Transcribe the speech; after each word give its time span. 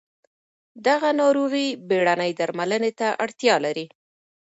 دغه 0.87 1.09
ناروغي 1.21 1.67
بېړنۍ 1.87 2.31
درملنې 2.39 2.91
ته 2.99 3.07
اړتیا 3.23 3.55
لري. 3.65 3.85